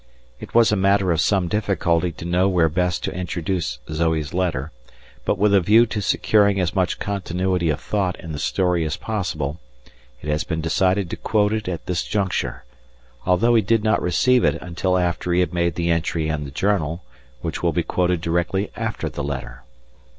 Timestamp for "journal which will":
16.49-17.71